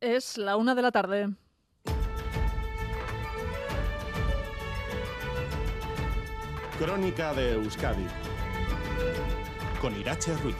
Es 0.00 0.38
la 0.38 0.56
una 0.56 0.74
de 0.74 0.80
la 0.80 0.90
tarde. 0.90 1.28
Crónica 6.78 7.34
de 7.34 7.52
Euskadi 7.52 8.06
con 9.82 9.94
Irache 10.00 10.34
Ruiz. 10.42 10.56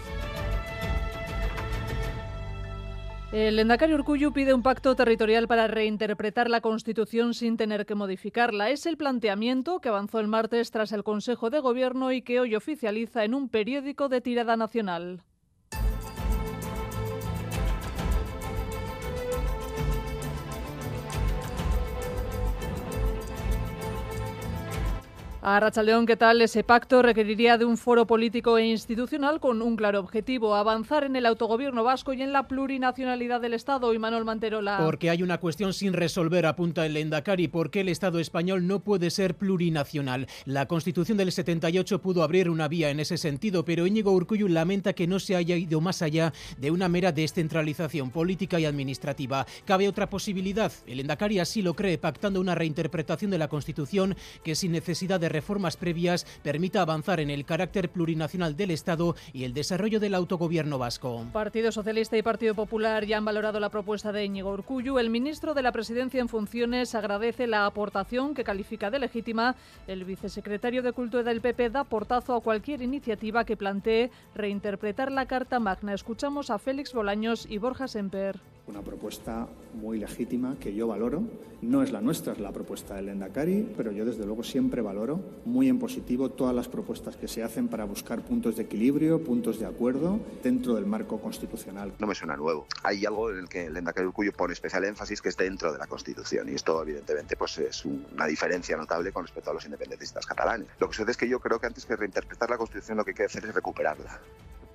El 3.33 3.59
Endacari 3.59 3.95
Urcuyu 3.95 4.33
pide 4.33 4.53
un 4.53 4.63
pacto 4.63 4.95
territorial 4.95 5.49
para 5.49 5.69
reinterpretar 5.69 6.51
la 6.51 6.61
Constitución 6.61 7.33
sin 7.33 7.57
tener 7.57 7.87
que 7.87 7.95
modificarla. 7.95 8.69
Es 8.69 8.85
el 8.85 8.99
planteamiento 8.99 9.81
que 9.81 9.89
avanzó 9.89 10.21
el 10.21 10.29
martes 10.29 10.71
tras 10.71 10.93
el 10.93 11.03
Consejo 11.03 11.49
de 11.49 11.61
Gobierno 11.61 12.13
y 12.13 12.21
que 12.21 12.41
hoy 12.41 12.57
oficializa 12.57 13.25
en 13.25 13.33
un 13.33 13.49
periódico 13.49 14.11
de 14.11 14.21
tirada 14.21 14.59
nacional. 14.59 15.23
A 25.43 25.59
Rachaldeón, 25.59 26.05
¿qué 26.05 26.19
tal? 26.19 26.43
Ese 26.43 26.63
pacto 26.63 27.01
requeriría 27.01 27.57
de 27.57 27.65
un 27.65 27.79
foro 27.79 28.07
político 28.07 28.59
e 28.59 28.67
institucional 28.67 29.41
con 29.41 29.63
un 29.63 29.75
claro 29.75 29.99
objetivo, 29.99 30.55
avanzar 30.55 31.05
en 31.05 31.17
el 31.17 31.25
autogobierno 31.25 31.83
vasco 31.83 32.13
y 32.13 32.21
en 32.21 32.35
la 32.35 32.47
plurinacionalidad 32.47 33.41
del 33.41 33.55
Estado. 33.55 33.95
Y 33.95 33.99
Manuel 33.99 34.27
Manterola. 34.27 34.81
Porque 34.85 35.09
hay 35.09 35.23
una 35.23 35.39
cuestión 35.39 35.73
sin 35.73 35.95
resolver, 35.95 36.45
apunta 36.45 36.85
el 36.85 36.95
Endacari, 36.95 37.49
¿por 37.49 37.71
qué 37.71 37.81
el 37.81 37.89
Estado 37.89 38.19
español 38.19 38.67
no 38.67 38.81
puede 38.81 39.09
ser 39.09 39.35
plurinacional? 39.35 40.27
La 40.45 40.67
Constitución 40.67 41.17
del 41.17 41.33
78 41.33 42.03
pudo 42.03 42.23
abrir 42.23 42.51
una 42.51 42.69
vía 42.69 42.91
en 42.91 43.01
ese 43.01 43.17
sentido, 43.17 43.65
pero 43.65 43.87
Íñigo 43.87 44.13
Urcuyu 44.13 44.47
lamenta 44.47 44.93
que 44.93 45.07
no 45.07 45.19
se 45.19 45.37
haya 45.37 45.57
ido 45.57 45.81
más 45.81 46.03
allá 46.03 46.35
de 46.59 46.71
una 46.71 46.91
mera 46.91 47.13
descentralización 47.13 48.11
política 48.11 48.61
y 48.61 48.67
administrativa. 48.67 49.47
¿Cabe 49.65 49.89
otra 49.89 50.11
posibilidad? 50.11 50.71
El 50.87 51.01
Endacari 51.01 51.39
así 51.39 51.63
lo 51.63 51.73
cree, 51.73 51.97
pactando 51.97 52.43
una 52.43 52.55
reinterpretación 52.55 53.31
de 53.31 53.39
la 53.39 53.49
Constitución 53.49 54.17
que 54.45 54.55
sin 54.55 54.73
necesidad 54.73 55.19
de 55.19 55.30
reformas 55.31 55.77
previas 55.77 56.27
permita 56.43 56.83
avanzar 56.83 57.21
en 57.21 57.31
el 57.31 57.45
carácter 57.45 57.89
plurinacional 57.89 58.57
del 58.57 58.71
Estado 58.71 59.17
y 59.33 59.45
el 59.45 59.55
desarrollo 59.55 60.01
del 60.01 60.15
autogobierno 60.15 60.77
vasco. 60.77 61.25
Partido 61.33 61.73
Socialista 61.73 62.17
y 62.17 62.23
Partido 62.23 62.55
Popular 62.55 63.07
ya 63.07 63.17
han 63.17 63.25
valorado 63.25 63.61
la 63.61 63.71
propuesta 63.71 64.13
de 64.13 64.25
Íñigo 64.25 64.53
Urcuyu. 64.53 64.99
El 64.99 65.11
ministro 65.11 65.55
de 65.55 65.63
la 65.63 65.73
Presidencia 65.73 66.21
en 66.21 66.29
funciones 66.29 66.95
agradece 66.95 67.47
la 67.47 67.67
aportación 67.67 68.35
que 68.35 68.45
califica 68.45 68.91
de 68.91 68.99
legítima. 68.99 69.57
El 69.87 70.05
vicesecretario 70.05 70.83
de 70.83 70.93
Cultura 70.93 71.23
del 71.23 71.41
PP 71.41 71.71
da 71.71 71.85
portazo 71.85 72.35
a 72.35 72.41
cualquier 72.41 72.83
iniciativa 72.83 73.45
que 73.45 73.57
plantee 73.57 74.11
reinterpretar 74.35 75.11
la 75.11 75.27
Carta 75.27 75.61
Magna. 75.61 75.95
Escuchamos 75.95 76.51
a 76.51 76.59
Félix 76.59 76.93
Bolaños 76.93 77.47
y 77.49 77.59
Borja 77.59 77.89
Semper. 77.89 78.41
Una 78.67 78.83
propuesta 78.83 79.49
muy 79.75 79.99
legítima 79.99 80.57
que 80.61 80.75
yo 80.75 80.87
valoro. 80.87 81.23
No 81.63 81.83
es 81.83 81.93
la 81.93 82.01
nuestra, 82.01 82.33
es 82.33 82.39
la 82.39 82.53
propuesta 82.53 82.95
del 82.95 83.09
Endacari, 83.09 83.69
pero 83.77 83.91
yo 83.93 84.05
desde 84.05 84.25
luego 84.25 84.43
siempre 84.43 84.81
valoro 84.81 85.21
muy 85.45 85.69
en 85.69 85.79
positivo 85.79 86.31
todas 86.31 86.55
las 86.55 86.69
propuestas 86.69 87.17
que 87.17 87.29
se 87.29 87.43
hacen 87.43 87.69
para 87.69 87.85
buscar 87.85 88.23
puntos 88.23 88.57
de 88.57 88.63
equilibrio, 88.63 89.23
puntos 89.23 89.59
de 89.59 89.67
acuerdo 89.67 90.21
dentro 90.43 90.75
del 90.75 90.87
marco 90.87 91.21
constitucional. 91.21 91.93
No 91.99 92.07
me 92.07 92.15
suena 92.15 92.37
nuevo. 92.37 92.67
Hay 92.83 93.05
algo 93.05 93.31
en 93.31 93.41
el 93.41 93.49
que 93.49 93.67
el 93.67 93.77
Endacari 93.77 94.07
Urcuyo 94.07 94.33
pone 94.33 94.53
especial 94.53 94.85
énfasis 94.85 95.21
que 95.21 95.29
es 95.29 95.37
dentro 95.37 95.73
de 95.73 95.79
la 95.79 95.87
Constitución 95.87 96.49
y 96.49 96.53
esto 96.53 96.83
evidentemente 96.83 97.37
pues 97.37 97.59
es 97.59 97.85
una 97.85 98.27
diferencia 98.27 98.77
notable 98.77 99.13
con 99.13 99.25
respecto 99.25 99.51
a 99.51 99.55
los 99.55 99.65
independentistas 99.65 100.25
catalanes. 100.25 100.69
Lo 100.79 100.89
que 100.89 100.95
sucede 100.95 101.11
es 101.11 101.17
que 101.17 101.29
yo 101.29 101.41
creo 101.41 101.59
que 101.59 101.67
antes 101.67 101.85
que 101.85 101.97
reinterpretar 101.97 102.49
la 102.49 102.57
Constitución 102.57 102.97
lo 102.97 103.05
que 103.05 103.11
hay 103.11 103.17
que 103.17 103.25
hacer 103.25 103.45
es 103.45 103.55
recuperarla. 103.55 104.21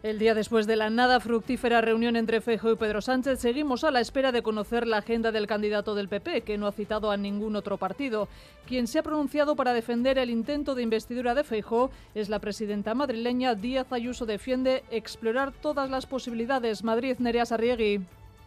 El 0.05 0.19
día 0.19 0.35
después 0.35 0.67
de 0.67 0.75
la 0.75 0.91
nada 0.91 1.19
fructífera 1.19 1.81
reunión 1.81 2.15
entre 2.15 2.39
Feijóo 2.39 2.73
y 2.73 2.75
Pedro 2.75 3.01
Sánchez, 3.01 3.39
seguimos 3.39 3.83
a 3.83 3.89
la 3.89 4.01
espera 4.01 4.31
de 4.31 4.43
conocer 4.43 4.85
la 4.85 4.97
agenda 4.97 5.31
del 5.31 5.47
candidato 5.47 5.95
del 5.95 6.09
PP, 6.09 6.41
que 6.41 6.59
no 6.59 6.67
ha 6.67 6.71
citado 6.71 7.09
a 7.09 7.17
ningún 7.17 7.55
otro 7.55 7.77
partido. 7.77 8.27
Quien 8.67 8.85
se 8.85 8.99
ha 8.99 9.01
pronunciado 9.01 9.55
para 9.55 9.73
defender 9.73 10.19
el 10.19 10.29
intento 10.29 10.75
de 10.75 10.83
investidura 10.83 11.33
de 11.33 11.43
Feijóo 11.43 11.89
es 12.13 12.29
la 12.29 12.37
presidenta 12.37 12.93
madrileña 12.93 13.55
Díaz 13.55 13.91
Ayuso. 13.91 14.27
Defiende 14.27 14.83
explorar 14.91 15.51
todas 15.53 15.89
las 15.89 16.05
posibilidades. 16.05 16.83
Madrid, 16.83 17.15
Nerea 17.17 17.47
Sarriegui. 17.47 18.01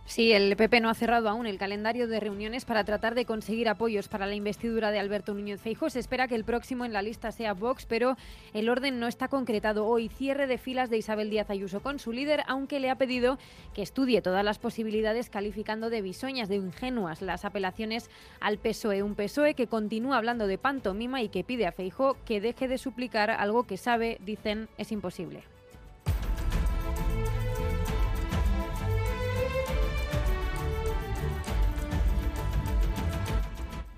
Sí, 0.08 0.32
el 0.32 0.56
PP 0.56 0.80
no 0.80 0.88
ha 0.88 0.94
cerrado 0.94 1.28
aún 1.28 1.46
el 1.46 1.58
calendario 1.58 2.08
de 2.08 2.18
reuniones 2.18 2.64
para 2.64 2.82
tratar 2.82 3.14
de 3.14 3.26
conseguir 3.26 3.68
apoyos 3.68 4.08
para 4.08 4.26
la 4.26 4.34
investidura 4.34 4.90
de 4.90 4.98
Alberto 4.98 5.34
Núñez 5.34 5.60
Feijóo. 5.60 5.90
Se 5.90 5.98
espera 5.98 6.26
que 6.26 6.34
el 6.34 6.44
próximo 6.44 6.86
en 6.86 6.94
la 6.94 7.02
lista 7.02 7.30
sea 7.30 7.52
Vox, 7.52 7.84
pero 7.84 8.16
el 8.54 8.70
orden 8.70 9.00
no 9.00 9.06
está 9.06 9.28
concretado. 9.28 9.86
Hoy 9.86 10.08
cierre 10.08 10.46
de 10.46 10.56
filas 10.56 10.88
de 10.88 10.96
Isabel 10.96 11.28
Díaz 11.28 11.50
Ayuso 11.50 11.80
con 11.80 11.98
su 11.98 12.12
líder, 12.12 12.42
aunque 12.46 12.80
le 12.80 12.88
ha 12.88 12.96
pedido 12.96 13.36
que 13.74 13.82
estudie 13.82 14.22
todas 14.22 14.42
las 14.42 14.58
posibilidades 14.58 15.28
calificando 15.28 15.90
de 15.90 16.00
bisoñas, 16.00 16.48
de 16.48 16.56
ingenuas 16.56 17.20
las 17.20 17.44
apelaciones 17.44 18.08
al 18.40 18.56
PSOE. 18.56 19.02
Un 19.02 19.14
PSOE 19.14 19.52
que 19.52 19.66
continúa 19.66 20.16
hablando 20.16 20.46
de 20.46 20.56
pantomima 20.56 21.20
y 21.20 21.28
que 21.28 21.44
pide 21.44 21.66
a 21.66 21.72
Feijóo 21.72 22.16
que 22.24 22.40
deje 22.40 22.66
de 22.66 22.78
suplicar 22.78 23.30
algo 23.30 23.66
que 23.66 23.76
sabe, 23.76 24.16
dicen, 24.24 24.70
es 24.78 24.90
imposible. 24.90 25.42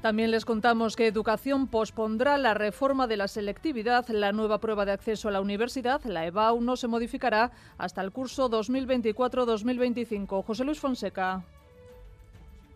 También 0.03 0.31
les 0.31 0.47
contamos 0.47 0.97
que 0.97 1.07
Educación 1.07 1.67
pospondrá 1.67 2.39
la 2.39 2.55
reforma 2.55 3.07
de 3.07 3.19
la 3.19 3.29
selectividad. 3.29 4.09
La 4.09 4.33
nueva 4.33 4.59
prueba 4.59 4.87
de 4.87 4.93
acceso 4.93 5.29
a 5.29 5.31
la 5.31 5.43
universidad, 5.43 6.03
la 6.05 6.25
EBAU, 6.25 6.63
no 6.63 6.77
se 6.77 6.89
modificará 6.89 7.51
hasta 7.77 8.01
el 8.01 8.11
curso 8.11 8.49
2024-2025. 8.49 10.43
José 10.43 10.65
Luis 10.65 10.81
Fonseca. 10.81 11.45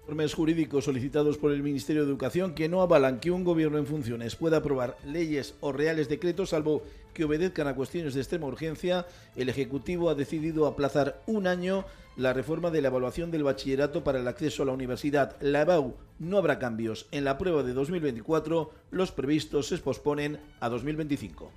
Informes 0.04 0.34
jurídicos 0.34 0.84
solicitados 0.84 1.38
por 1.38 1.50
el 1.50 1.62
Ministerio 1.62 2.02
de 2.02 2.10
Educación 2.10 2.54
que 2.54 2.68
no 2.68 2.82
avalan 2.82 3.20
que 3.20 3.30
un 3.30 3.42
gobierno 3.42 3.78
en 3.78 3.86
funciones 3.86 4.36
pueda 4.36 4.58
aprobar 4.58 4.98
leyes 5.06 5.54
o 5.60 5.72
reales 5.72 6.10
decretos, 6.10 6.50
salvo 6.50 6.82
que 7.14 7.24
obedezcan 7.24 7.68
a 7.68 7.74
cuestiones 7.74 8.12
de 8.12 8.20
extrema 8.20 8.46
urgencia, 8.46 9.06
el 9.34 9.48
Ejecutivo 9.48 10.10
ha 10.10 10.14
decidido 10.14 10.66
aplazar 10.66 11.22
un 11.24 11.46
año 11.46 11.86
la 12.18 12.34
reforma 12.34 12.70
de 12.70 12.82
la 12.82 12.88
evaluación 12.88 13.30
del 13.30 13.44
bachillerato 13.44 14.04
para 14.04 14.20
el 14.20 14.28
acceso 14.28 14.62
a 14.62 14.66
la 14.66 14.72
universidad. 14.72 15.40
La 15.40 15.62
EBAU 15.62 15.94
no 16.18 16.36
habrá 16.36 16.58
cambios. 16.58 17.06
En 17.10 17.24
la 17.24 17.38
prueba 17.38 17.62
de 17.62 17.72
2024, 17.72 18.72
los 18.90 19.10
previstos 19.10 19.68
se 19.68 19.78
posponen 19.78 20.38
a 20.60 20.68
2025. 20.68 21.50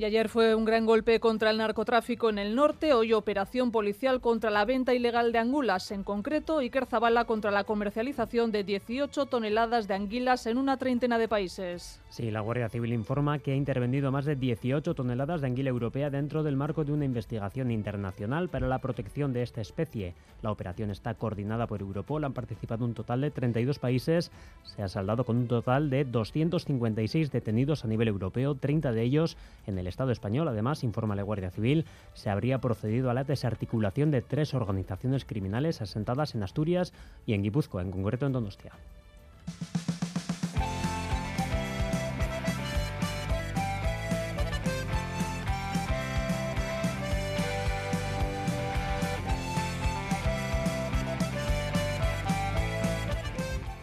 Y 0.00 0.04
ayer 0.04 0.28
fue 0.28 0.54
un 0.54 0.64
gran 0.64 0.86
golpe 0.86 1.18
contra 1.18 1.50
el 1.50 1.58
narcotráfico 1.58 2.30
en 2.30 2.38
el 2.38 2.54
norte, 2.54 2.94
hoy 2.94 3.12
operación 3.12 3.72
policial 3.72 4.20
contra 4.20 4.48
la 4.48 4.64
venta 4.64 4.94
ilegal 4.94 5.32
de 5.32 5.40
angulas, 5.40 5.90
en 5.90 6.04
concreto 6.04 6.58
Iker 6.58 6.86
Zabala 6.86 7.24
contra 7.24 7.50
la 7.50 7.64
comercialización 7.64 8.52
de 8.52 8.62
18 8.62 9.26
toneladas 9.26 9.88
de 9.88 9.94
anguilas 9.94 10.46
en 10.46 10.56
una 10.56 10.76
treintena 10.76 11.18
de 11.18 11.26
países. 11.26 12.00
Sí, 12.10 12.30
la 12.30 12.42
Guardia 12.42 12.68
Civil 12.68 12.92
informa 12.92 13.40
que 13.40 13.50
ha 13.50 13.56
intervenido 13.56 14.12
más 14.12 14.24
de 14.24 14.36
18 14.36 14.94
toneladas 14.94 15.40
de 15.40 15.48
anguila 15.48 15.70
europea 15.70 16.10
dentro 16.10 16.44
del 16.44 16.54
marco 16.54 16.84
de 16.84 16.92
una 16.92 17.04
investigación 17.04 17.72
internacional 17.72 18.48
para 18.48 18.68
la 18.68 18.78
protección 18.78 19.32
de 19.32 19.42
esta 19.42 19.60
especie. 19.60 20.14
La 20.42 20.52
operación 20.52 20.92
está 20.92 21.14
coordinada 21.14 21.66
por 21.66 21.80
Europol, 21.80 22.22
han 22.22 22.34
participado 22.34 22.84
un 22.84 22.94
total 22.94 23.22
de 23.22 23.32
32 23.32 23.80
países, 23.80 24.30
se 24.62 24.80
ha 24.80 24.88
saldado 24.88 25.24
con 25.24 25.38
un 25.38 25.48
total 25.48 25.90
de 25.90 26.04
256 26.04 27.32
detenidos 27.32 27.84
a 27.84 27.88
nivel 27.88 28.06
europeo, 28.06 28.54
30 28.54 28.92
de 28.92 29.02
ellos 29.02 29.36
en 29.66 29.76
el 29.76 29.87
Estado 29.88 30.12
español, 30.12 30.48
además, 30.48 30.84
informa 30.84 31.16
la 31.16 31.22
Guardia 31.22 31.50
Civil, 31.50 31.84
se 32.14 32.30
habría 32.30 32.60
procedido 32.60 33.10
a 33.10 33.14
la 33.14 33.24
desarticulación 33.24 34.10
de 34.10 34.22
tres 34.22 34.54
organizaciones 34.54 35.24
criminales 35.24 35.82
asentadas 35.82 36.34
en 36.34 36.42
Asturias 36.42 36.92
y 37.26 37.34
en 37.34 37.42
Guipúzcoa, 37.42 37.82
en 37.82 37.90
concreto 37.90 38.26
en 38.26 38.32
Donostia. 38.32 38.72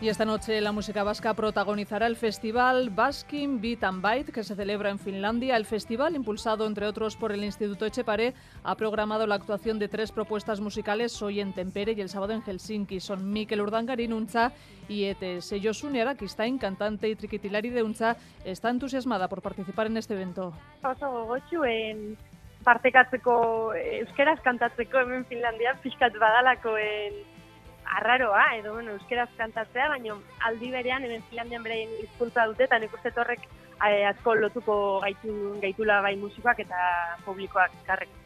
Y 0.06 0.10
esta 0.10 0.24
noche 0.24 0.62
la 0.62 0.72
música 0.72 1.04
vasca 1.04 1.34
protagonizará 1.34 2.06
el 2.06 2.16
festival 2.16 2.92
Baskin 2.92 3.60
Beat 3.60 3.84
and 3.84 4.07
Bite 4.07 4.31
que 4.31 4.44
se 4.44 4.54
celebra 4.54 4.92
en 4.92 5.00
Finlandia. 5.00 5.57
El 5.57 5.66
festival, 5.66 6.16
impulsado 6.16 6.68
entre 6.68 6.86
otros 6.86 7.16
por 7.16 7.31
el 7.31 7.44
Instituto 7.44 7.88
Echepare, 7.88 8.36
ha 8.63 8.75
programado 8.75 9.25
la 9.25 9.34
actuación 9.34 9.80
de 9.80 9.88
tres 9.88 10.12
propuestas 10.12 10.62
musicales 10.62 11.19
hoy 11.24 11.40
en 11.40 11.54
Tempere 11.54 11.94
y 11.94 12.02
el 12.02 12.10
sábado 12.10 12.34
en 12.34 12.44
Helsinki. 12.44 13.00
Son 13.00 13.34
Mikel 13.34 13.62
Urdangarin 13.62 14.13
Uncha 14.13 14.52
y 14.88 15.06
Ete 15.06 15.42
Seyosune 15.42 16.04
Arakistain, 16.04 16.60
cantante 16.60 17.10
y 17.10 17.16
triquitilari 17.16 17.72
de 17.72 17.81
Uncha, 17.81 18.16
está 18.44 18.69
entusiasmada 18.69 19.28
por 19.28 19.42
participar 19.42 19.88
en 19.88 19.98
este 19.98 20.13
evento. 20.13 20.54
Partekatzeko 22.63 23.74
euskeraz 23.74 24.40
kantatzeko 24.42 24.98
hemen 24.98 25.25
Finlandia 25.25 25.75
pixkat 25.84 26.13
badalako 26.18 26.78
en 26.78 27.34
arraroa, 27.85 28.55
edo 28.57 28.73
bueno, 28.73 28.91
euskeraz 28.91 29.29
kantatzea, 29.37 29.89
baina 29.89 30.15
aldi 30.47 30.71
berean 30.71 31.03
hemen 31.03 31.23
Finlandian 31.29 31.63
berein 31.63 31.89
hizkuntza 32.03 32.45
dute, 32.49 32.65
eta 32.65 32.79
nik 32.79 32.93
uste 32.93 33.13
horrek 33.15 33.47
eh, 33.87 34.05
asko 34.09 34.35
lotuko 34.35 34.99
gaitu, 35.01 35.57
gaitula 35.61 36.01
bai 36.01 36.15
musikoak 36.17 36.59
eta 36.65 36.85
publikoak 37.25 37.71
karrek. 37.87 38.21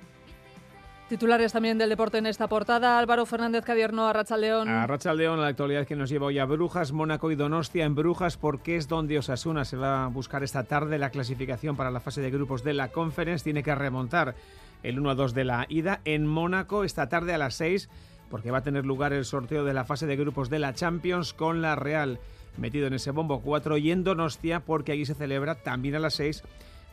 Titulares 1.10 1.52
también 1.52 1.80
del 1.80 1.90
deporte 1.90 2.20
en 2.20 2.28
esta 2.28 2.48
portada. 2.48 3.00
Álvaro 3.00 3.26
Fernández 3.26 3.66
Cadierno, 3.66 4.08
a 4.08 4.14
Rachaldeón. 4.14 4.70
A 4.70 4.86
Rachaldeón, 4.86 5.42
la 5.42 5.48
actualidad 5.48 5.88
que 5.88 5.96
nos 5.96 6.12
lleva 6.12 6.28
hoy 6.28 6.38
a 6.38 6.46
Brujas, 6.46 6.92
Mónaco 6.92 7.32
y 7.32 7.36
Donostia 7.36 7.86
en 7.86 7.96
Brujas, 7.96 8.38
porque 8.38 8.76
es 8.76 8.88
donde 8.88 9.18
Osasuna 9.18 9.66
se 9.66 9.76
va 9.76 10.06
a 10.06 10.08
buscar 10.10 10.44
esta 10.44 10.66
tarde 10.66 11.00
la 11.00 11.10
clasificación 11.10 11.76
para 11.76 11.90
la 11.90 12.00
fase 12.00 12.22
de 12.22 12.30
grupos 12.30 12.64
de 12.64 12.76
la 12.76 12.90
Conference. 12.90 13.44
Tiene 13.44 13.64
que 13.64 13.74
remontar 13.74 14.36
el 14.84 15.00
1 15.00 15.16
2 15.16 15.34
de 15.34 15.46
la 15.46 15.66
ida 15.68 16.00
en 16.06 16.28
Mónaco 16.28 16.84
esta 16.84 17.10
tarde 17.10 17.34
a 17.34 17.40
las 17.40 17.56
6, 17.56 17.90
porque 18.30 18.52
va 18.52 18.60
a 18.60 18.64
tener 18.64 18.86
lugar 18.86 19.14
el 19.14 19.26
sorteo 19.26 19.64
de 19.64 19.74
la 19.74 19.86
fase 19.86 20.06
de 20.06 20.16
grupos 20.16 20.50
de 20.50 20.60
la 20.60 20.74
Champions 20.74 21.34
con 21.34 21.62
la 21.62 21.76
Real 21.76 22.20
metido 22.58 22.88
en 22.88 22.94
ese 22.94 23.12
bombo 23.12 23.42
4 23.42 23.78
y 23.78 23.92
en 23.92 24.04
Donostia, 24.04 24.60
porque 24.62 24.92
allí 24.92 25.06
se 25.06 25.16
celebra 25.16 25.56
también 25.56 25.96
a 25.96 26.00
las 26.00 26.16
6 26.16 26.44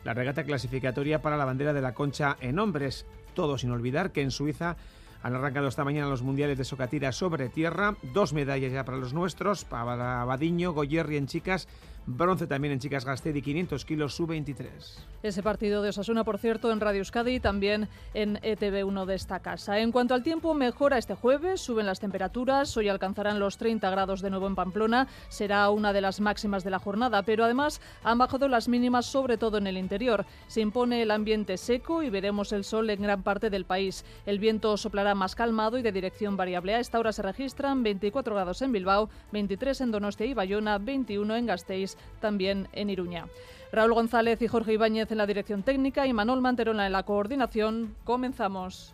la 0.03 0.13
regata 0.13 0.43
clasificatoria 0.43 1.21
para 1.21 1.37
la 1.37 1.45
bandera 1.45 1.73
de 1.73 1.81
la 1.81 1.93
concha 1.93 2.37
en 2.39 2.59
hombres. 2.59 3.05
Todo 3.33 3.57
sin 3.57 3.71
olvidar 3.71 4.11
que 4.11 4.21
en 4.21 4.31
Suiza 4.31 4.77
han 5.21 5.35
arrancado 5.35 5.67
esta 5.67 5.83
mañana 5.83 6.07
los 6.07 6.21
mundiales 6.21 6.57
de 6.57 6.63
socatira 6.63 7.11
sobre 7.11 7.49
tierra, 7.49 7.95
dos 8.13 8.31
medallas 8.33 8.71
ya 8.71 8.85
para 8.85 8.97
los 8.97 9.13
nuestros, 9.13 9.65
para 9.65 10.23
Badiño, 10.23 10.71
Goyerri 10.71 11.17
en 11.17 11.27
chicas 11.27 11.67
Bronce 12.09 12.47
también 12.47 12.71
en 12.71 12.79
Chicas 12.79 13.03
Gastedi, 13.03 13.41
500 13.41 13.83
kilos, 13.83 14.15
sub-23. 14.15 14.69
Ese 15.23 15.43
partido 15.43 15.81
de 15.81 15.89
Osasuna, 15.89 16.23
por 16.23 16.37
cierto, 16.37 16.71
en 16.71 16.79
Radio 16.79 16.99
Euskadi 16.99 17.35
y 17.35 17.39
también 17.41 17.89
en 18.13 18.37
ETV1 18.37 19.05
de 19.05 19.15
esta 19.15 19.41
casa. 19.41 19.79
En 19.79 19.91
cuanto 19.91 20.13
al 20.13 20.23
tiempo, 20.23 20.53
mejora 20.53 20.97
este 20.97 21.15
jueves, 21.15 21.59
suben 21.59 21.85
las 21.85 21.99
temperaturas, 21.99 22.77
hoy 22.77 22.87
alcanzarán 22.87 23.41
los 23.41 23.57
30 23.57 23.89
grados 23.89 24.21
de 24.21 24.29
nuevo 24.29 24.47
en 24.47 24.55
Pamplona, 24.55 25.09
será 25.27 25.69
una 25.69 25.91
de 25.91 25.99
las 25.99 26.21
máximas 26.21 26.63
de 26.63 26.69
la 26.69 26.79
jornada, 26.79 27.23
pero 27.23 27.43
además 27.43 27.81
han 28.05 28.17
bajado 28.17 28.47
las 28.47 28.69
mínimas, 28.69 29.05
sobre 29.05 29.37
todo 29.37 29.57
en 29.57 29.67
el 29.67 29.77
interior. 29.77 30.25
Se 30.47 30.61
impone 30.61 31.01
el 31.01 31.11
ambiente 31.11 31.57
seco 31.57 32.03
y 32.03 32.09
veremos 32.09 32.53
el 32.53 32.63
sol 32.63 32.89
en 32.89 33.01
gran 33.01 33.21
parte 33.21 33.49
del 33.49 33.65
país. 33.65 34.05
El 34.25 34.39
viento 34.39 34.77
soplará 34.77 35.13
más 35.13 35.35
calmado 35.35 35.77
y 35.77 35.81
de 35.81 35.91
dirección 35.91 36.37
variable. 36.37 36.73
A 36.73 36.79
esta 36.79 36.99
hora 36.99 37.11
se 37.11 37.21
registran 37.21 37.83
24 37.83 38.33
grados 38.33 38.61
en 38.61 38.71
Bilbao, 38.71 39.09
23 39.33 39.81
en 39.81 39.91
Donostia 39.91 40.25
y 40.25 40.33
Bayona, 40.33 40.77
21 40.77 41.35
en 41.35 41.45
Gasteiz 41.47 41.96
también 42.19 42.67
en 42.73 42.89
Iruña. 42.89 43.27
Raúl 43.71 43.93
González 43.93 44.41
y 44.41 44.47
Jorge 44.47 44.73
Ibáñez 44.73 45.11
en 45.11 45.17
la 45.17 45.25
dirección 45.25 45.63
técnica 45.63 46.07
y 46.07 46.13
Manuel 46.13 46.41
Manterola 46.41 46.85
en 46.85 46.93
la 46.93 47.03
coordinación. 47.03 47.95
Comenzamos. 48.03 48.93